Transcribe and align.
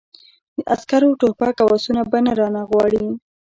د 0.57 0.59
عسکرو 0.73 1.17
ټوپک 1.19 1.55
او 1.63 1.69
آسونه 1.75 2.01
به 2.09 2.17
نه 2.25 2.31
رانه 2.39 2.61
غواړې! 2.69 3.05